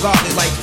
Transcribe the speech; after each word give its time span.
regardless. 0.00 0.34
Like 0.34 0.59